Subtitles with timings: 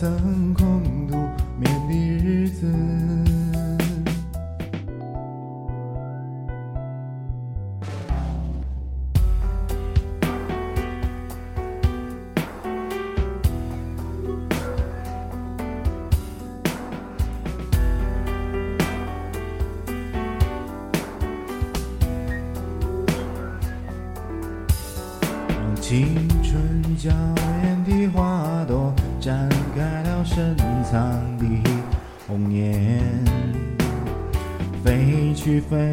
[0.00, 1.14] 曾空独
[1.58, 2.66] 眠的日子。
[25.50, 29.59] 让青春娇艳的花朵绽
[30.32, 31.00] 深藏
[31.38, 31.44] 的
[32.28, 33.02] 红颜，
[34.84, 35.90] 飞去飞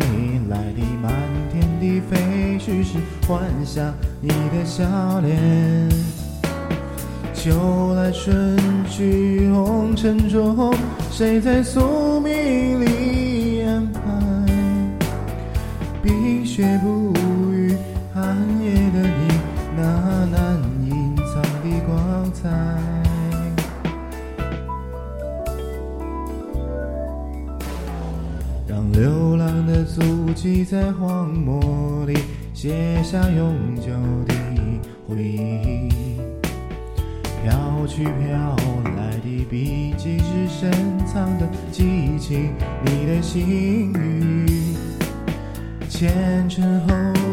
[0.47, 1.11] 来的满
[1.51, 5.89] 天的飞絮是幻想你的笑脸。
[7.33, 8.55] 秋来春
[8.87, 10.71] 去红尘中，
[11.09, 14.01] 谁在宿命里安排？
[16.03, 17.11] 冰雪不
[17.51, 17.75] 语，
[18.13, 19.39] 寒夜的你
[19.75, 19.81] 那
[20.25, 22.96] 难隐藏的光彩。
[28.67, 30.01] 让流浪的足
[30.35, 32.17] 迹在荒漠里
[32.53, 33.93] 写下永久
[34.27, 34.33] 的
[35.07, 35.87] 回忆。
[37.43, 38.57] 飘去飘
[38.97, 40.69] 来的笔迹是深
[41.05, 42.51] 藏的激情，
[42.83, 44.45] 你的心语。
[45.87, 46.89] 前尘后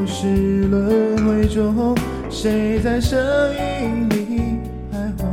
[0.07, 1.97] 世轮回中，
[2.31, 3.19] 谁在声
[3.57, 4.61] 音里
[4.93, 5.25] 徘徊？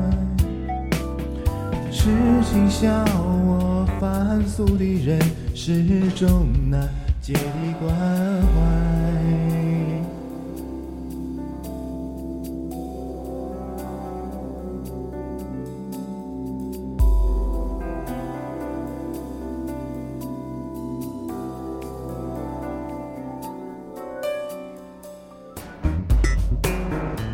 [1.91, 2.09] 痴
[2.49, 2.89] 情笑
[3.45, 5.19] 我凡俗的人，
[5.53, 6.89] 始终难
[7.21, 7.39] 解的
[7.79, 8.51] 关怀。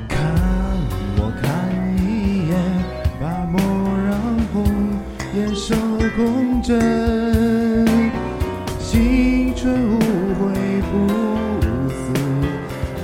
[0.09, 0.17] 看
[1.17, 1.45] 我看
[2.03, 2.05] 一
[2.49, 2.51] 眼，
[3.21, 3.57] 把莫
[4.05, 4.11] 让
[4.53, 4.55] 红
[5.33, 5.75] 颜守
[6.15, 7.26] 空枕，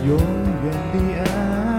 [0.06, 1.73] 永远的爱。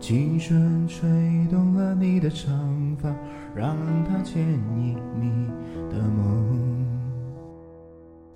[0.00, 1.08] 青春吹
[1.50, 3.12] 动了你的长发，
[3.54, 3.76] 让
[4.08, 5.48] 它牵引你
[5.90, 6.86] 的梦。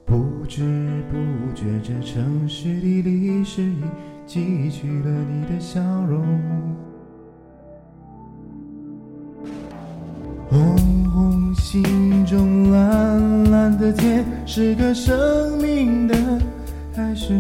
[0.05, 1.17] 不知不
[1.55, 3.83] 觉，这城市的历史已
[4.27, 6.27] 汲取了你的笑容。
[10.51, 10.77] 红
[11.11, 16.15] 红心中蓝蓝的天，是个生命的
[16.95, 17.33] 开始。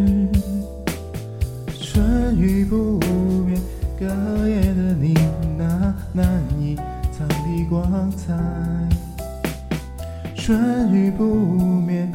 [1.66, 2.99] 春雨不
[3.44, 3.60] 眠，
[4.03, 5.15] 隔夜的你
[5.57, 6.75] 那难以
[7.13, 8.35] 藏的光彩。
[10.35, 12.13] 春雨不眠，